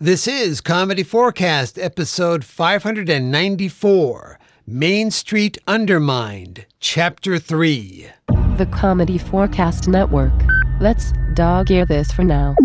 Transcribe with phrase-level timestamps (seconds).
[0.00, 8.08] This is Comedy Forecast, episode 594 Main Street Undermined, Chapter 3.
[8.56, 10.32] The Comedy Forecast Network.
[10.80, 12.56] Let's dog ear this for now.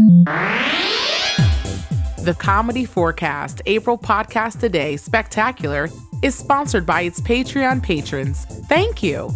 [2.24, 5.88] The Comedy Forecast April Podcast Today Spectacular
[6.24, 8.46] is sponsored by its Patreon patrons.
[8.68, 9.30] Thank you.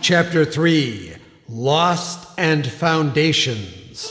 [0.00, 1.14] Chapter 3
[1.48, 4.10] Lost and Foundations.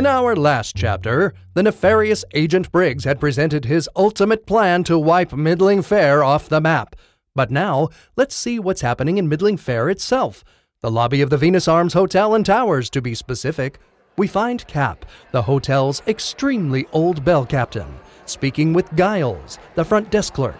[0.00, 5.34] In our last chapter, the nefarious Agent Briggs had presented his ultimate plan to wipe
[5.34, 6.96] Middling Fair off the map.
[7.34, 10.42] But now, let's see what's happening in Middling Fair itself.
[10.80, 13.78] The lobby of the Venus Arms Hotel and Towers, to be specific.
[14.16, 20.32] We find Cap, the hotel's extremely old bell captain, speaking with Giles, the front desk
[20.32, 20.56] clerk.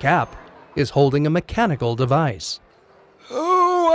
[0.00, 0.34] Cap
[0.74, 2.58] is holding a mechanical device.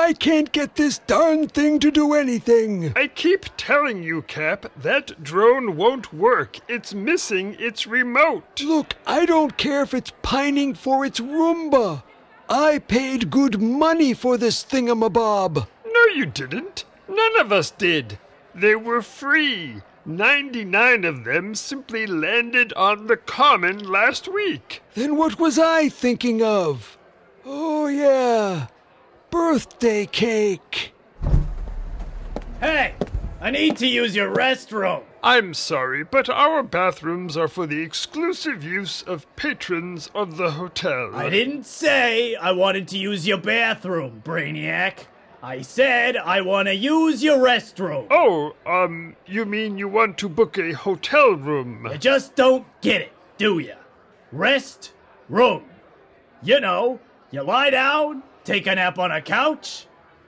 [0.08, 2.94] I can't get this darn thing to do anything.
[2.95, 6.59] I keep telling you, Cap, that drone won't work.
[6.69, 8.61] It's missing its remote.
[8.64, 12.03] Look, I don't care if it's pining for its Roomba.
[12.47, 15.67] I paid good money for this thingamabob.
[15.86, 16.86] No, you didn't.
[17.09, 18.17] None of us did.
[18.55, 19.81] They were free.
[20.05, 24.81] 99 of them simply landed on the common last week.
[24.94, 26.97] Then what was I thinking of?
[27.44, 28.67] Oh, yeah.
[29.38, 30.93] Birthday cake.
[32.59, 32.95] Hey,
[33.39, 35.03] I need to use your restroom.
[35.21, 41.11] I'm sorry, but our bathrooms are for the exclusive use of patrons of the hotel.
[41.13, 45.05] I didn't say I wanted to use your bathroom, Brainiac.
[45.43, 48.08] I said I want to use your restroom.
[48.09, 51.88] Oh, um, you mean you want to book a hotel room?
[51.89, 53.75] You just don't get it, do ya?
[54.31, 54.93] Rest
[55.30, 55.65] room.
[56.41, 56.99] You know,
[57.30, 59.88] you lie down, take a nap on a couch.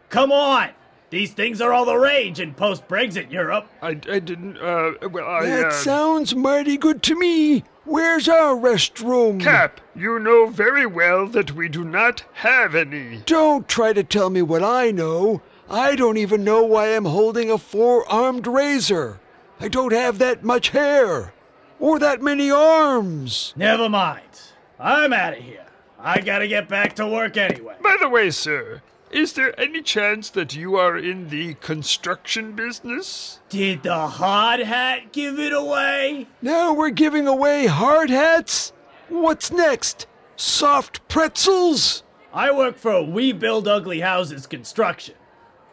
[0.09, 0.69] Come on.
[1.09, 3.67] These things are all the rage in post Brexit Europe.
[3.81, 5.45] I, I didn't, uh, well, I.
[5.45, 7.63] That uh, sounds mighty good to me.
[7.85, 9.41] Where's our restroom?
[9.41, 13.23] Cap, you know very well that we do not have any.
[13.25, 15.41] Don't try to tell me what I know.
[15.67, 19.19] I don't even know why I'm holding a four armed razor.
[19.59, 21.33] I don't have that much hair.
[21.79, 23.53] Or that many arms.
[23.55, 24.41] Never mind.
[24.79, 25.65] I'm out of here.
[26.01, 27.75] I gotta get back to work anyway.
[27.81, 33.39] By the way, sir, is there any chance that you are in the construction business?
[33.49, 36.27] Did the hard hat give it away?
[36.41, 38.71] Now we're giving away hard hats?
[39.09, 40.07] What's next?
[40.35, 42.03] Soft pretzels?
[42.31, 45.15] I work for We Build Ugly Houses Construction.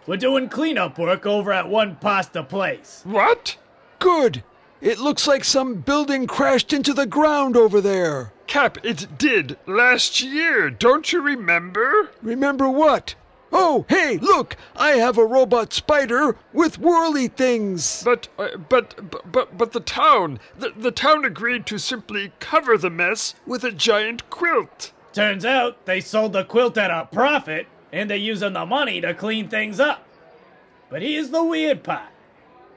[0.06, 3.02] We're doing cleanup work over at One Pasta Place.
[3.04, 3.58] What?
[3.98, 4.42] Good.
[4.80, 8.32] It looks like some building crashed into the ground over there.
[8.46, 10.70] Cap, it did last year.
[10.70, 12.10] Don't you remember?
[12.22, 13.14] Remember what?
[13.52, 14.56] Oh, hey, look!
[14.76, 18.02] I have a robot spider with whirly things.
[18.02, 22.76] But, uh, but, but, but, but the town, the, the town agreed to simply cover
[22.76, 24.92] the mess with a giant quilt.
[25.12, 29.14] Turns out they sold the quilt at a profit, and they're using the money to
[29.14, 30.06] clean things up.
[30.90, 32.10] But here's the weird part.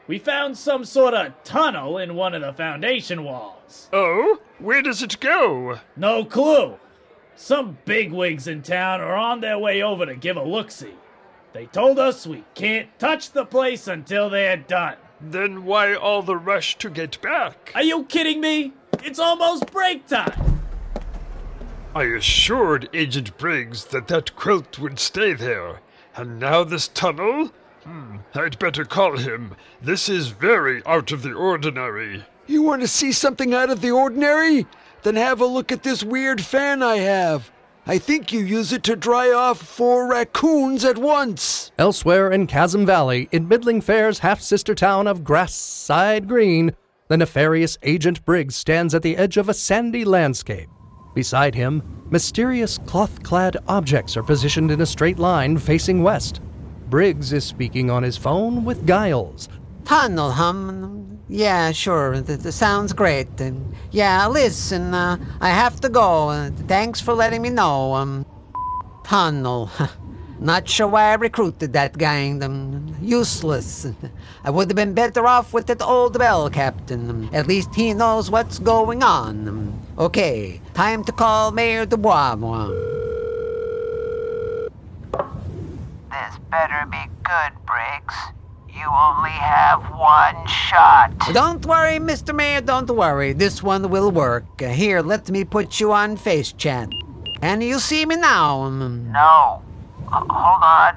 [0.09, 3.90] We found some sort of tunnel in one of the foundation walls.
[3.94, 5.81] Oh, where does it go?
[5.96, 6.80] No clue.
[7.36, 10.96] Some bigwigs in town are on their way over to give a look see.
[11.53, 14.96] They told us we can't touch the place until they're done.
[15.22, 17.72] Then why all the rush to get back?
[17.75, 18.74] Are you kidding me?
[19.03, 20.64] It's almost break time.
[21.94, 25.81] I assured Agent Briggs that that quilt would stay there.
[26.16, 27.52] And now this tunnel?
[27.84, 29.56] Hmm, I'd better call him.
[29.82, 32.24] This is very out of the ordinary.
[32.48, 34.68] You want to see something out of the ordinary?
[35.04, 37.52] Then have a look at this weird fan I have.
[37.88, 41.72] I think you use it to dry off four raccoons at once.
[41.80, 46.76] Elsewhere in Chasm Valley, in Middling Fair's half sister town of Grassside Greene,
[47.08, 50.70] the nefarious Agent Briggs stands at the edge of a sandy landscape.
[51.16, 56.42] Beside him, mysterious cloth clad objects are positioned in a straight line facing west.
[56.89, 59.47] Briggs is speaking on his phone with Giles.
[59.86, 61.19] Tunnel hum.
[61.27, 62.21] Yeah, sure.
[62.21, 63.39] That sounds great.
[63.39, 66.30] And yeah, listen, uh, I have to go.
[66.30, 67.94] Uh, thanks for letting me know.
[67.94, 68.25] Um,
[69.03, 69.69] tunnel.
[70.39, 72.41] Not sure why I recruited that gang.
[72.41, 73.86] Um, useless.
[74.44, 77.09] I would have been better off with that old bell captain.
[77.09, 79.47] Um, at least he knows what's going on.
[79.47, 82.36] Um, okay, time to call Mayor Dubois.
[86.30, 88.16] This better be good, Briggs.
[88.70, 91.12] You only have one shot.
[91.34, 92.36] Don't worry, Mr.
[92.36, 93.34] Mayor, don't worry.
[93.34, 94.46] This one will work.
[94.62, 96.90] Uh, Here, let me put you on face chat.
[97.42, 98.70] And you see me now.
[98.70, 99.64] No.
[100.06, 100.94] H- hold on.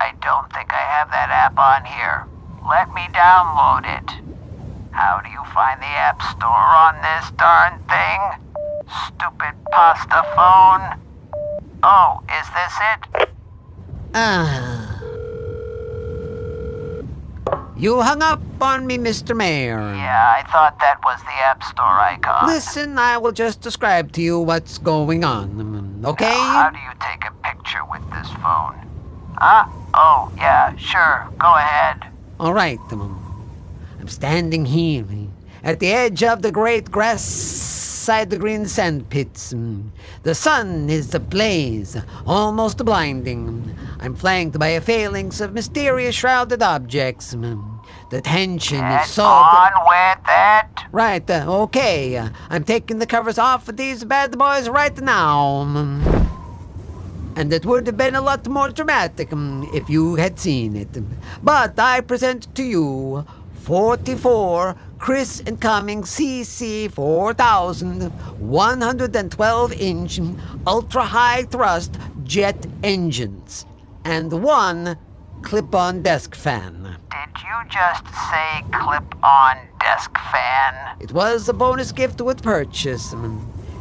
[0.00, 2.26] I don't think I have that app on here.
[2.68, 4.10] Let me download it.
[4.90, 8.20] How do you find the App Store on this darn thing?
[9.08, 11.00] Stupid pasta phone.
[11.82, 13.33] Oh, is this it?
[14.14, 14.90] Ah.
[17.76, 19.36] You hung up on me, Mr.
[19.36, 19.78] Mayor.
[19.80, 22.46] Yeah, I thought that was the App Store icon.
[22.46, 25.60] Listen, I will just describe to you what's going on.
[25.60, 26.32] um, Okay?
[26.32, 28.78] How do you take a picture with this phone?
[29.36, 29.66] Huh?
[29.94, 31.28] Oh, yeah, sure.
[31.38, 32.04] Go ahead.
[32.38, 32.78] All right.
[32.92, 33.20] um,
[34.00, 35.04] I'm standing here
[35.64, 37.22] at the edge of the great grass
[38.04, 39.54] side the green sand pits.
[40.22, 41.96] The sun is ablaze,
[42.26, 43.74] almost blinding.
[43.98, 47.34] I'm flanked by a phalanx of mysterious shrouded objects.
[48.10, 49.24] The tension Get is so.
[49.24, 50.84] on with it.
[50.92, 52.28] Right, uh, okay.
[52.50, 55.62] I'm taking the covers off of these bad boys right now.
[57.36, 60.88] And it would have been a lot more dramatic um, if you had seen it.
[61.42, 63.26] But I present to you
[63.64, 68.04] 44 Chris and Cummings CC 4000
[68.40, 70.18] 112 inch
[70.66, 73.66] ultra high thrust jet engines
[74.06, 74.96] and one
[75.42, 76.96] clip on desk fan.
[77.10, 80.96] Did you just say clip on desk fan?
[81.00, 83.12] It was a bonus gift with purchase.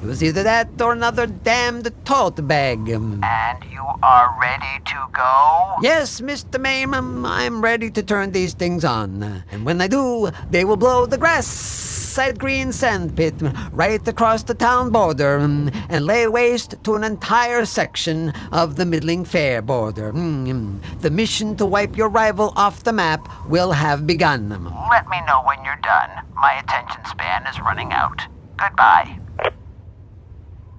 [0.04, 2.90] It was either that or another damned tote bag.
[2.90, 5.76] And you are ready to go?
[5.82, 6.60] Yes, Mr.
[6.60, 9.24] Mame, I'm ready to turn these things on.
[9.50, 14.06] And when I do, they will blow the grass side green sand pit um, right
[14.06, 19.62] across the town border and lay waste to an entire section of the middling fair
[19.62, 20.12] border.
[20.12, 24.50] The mission to wipe your rival off the map will have begun.
[24.92, 26.10] Let me know when you're done.
[26.36, 28.22] My attention span is running out.
[28.58, 29.18] Goodbye.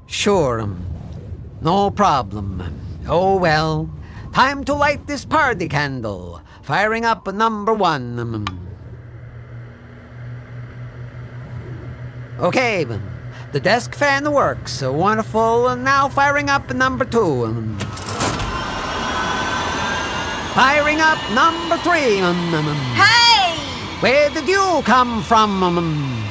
[0.07, 0.85] Sure, um,
[1.61, 2.63] no problem.
[3.09, 3.91] Oh well,
[4.33, 6.41] time to light this party candle.
[6.63, 8.19] Firing up number one.
[8.19, 8.45] um.
[12.41, 13.03] Okay, um,
[13.53, 14.83] the desk fan works.
[14.83, 15.69] uh, Wonderful.
[15.69, 17.47] and Now firing up number two.
[20.55, 22.19] Firing up number three.
[22.95, 23.57] Hey!
[24.01, 25.63] Where did you come from?
[25.63, 26.25] um,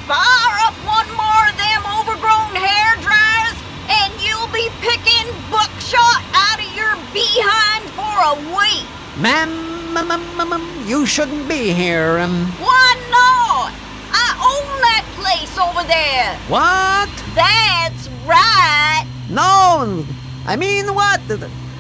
[7.13, 8.85] behind for a week.
[9.17, 12.17] Ma'am, ma'am, ma'am, ma'am, ma'am, you shouldn't be here.
[12.19, 13.71] Um, Why not?
[14.11, 16.35] I own that place over there.
[16.49, 17.09] what?
[17.35, 19.05] That's right.
[19.29, 20.03] No,
[20.45, 21.21] I mean what?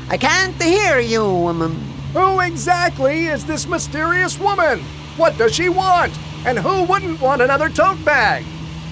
[0.09, 1.23] I can't hear you.
[1.47, 1.75] Um,
[2.13, 4.79] Who exactly is this mysterious woman?
[5.17, 6.13] What does she want?
[6.45, 8.45] And who wouldn't want another tote bag?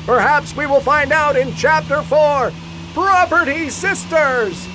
[0.05, 2.51] Perhaps we will find out in Chapter 4
[2.93, 4.67] Property Sisters!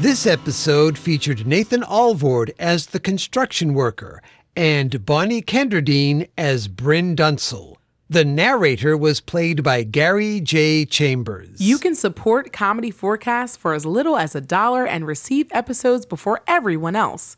[0.00, 4.22] This episode featured Nathan Alvord as the construction worker
[4.54, 7.78] and Bonnie Kenderdine as Bryn Dunsel.
[8.10, 10.84] The narrator was played by Gary J.
[10.86, 11.60] Chambers.
[11.60, 16.40] You can support Comedy Forecast for as little as a dollar and receive episodes before
[16.46, 17.36] everyone else.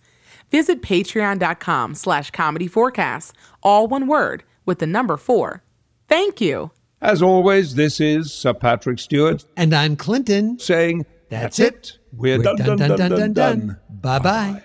[0.50, 5.62] Visit patreon.com slash comedy forecast, all one word, with the number four.
[6.08, 6.72] Thank you.
[7.00, 10.58] As always, this is Sir Patrick Stewart And I'm Clinton.
[10.58, 11.74] saying, That's That's it.
[11.74, 11.96] it.
[12.12, 13.76] We're, done, done, done, done, done.
[13.88, 14.62] Bye bye.